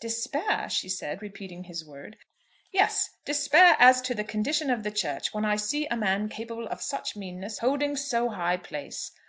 "Despair!" 0.00 0.68
she 0.68 0.88
said, 0.88 1.22
repeating 1.22 1.62
his 1.62 1.84
word. 1.84 2.16
"Yes; 2.72 3.10
despair 3.24 3.76
as 3.78 4.02
to 4.02 4.12
the 4.12 4.24
condition 4.24 4.70
of 4.70 4.82
the 4.82 4.90
Church 4.90 5.32
when 5.32 5.44
I 5.44 5.54
see 5.54 5.86
a 5.86 5.94
man 5.96 6.28
capable 6.28 6.66
of 6.66 6.82
such 6.82 7.14
meanness 7.14 7.60
holding 7.60 7.94
so 7.94 8.28
high 8.28 8.56
place. 8.56 9.12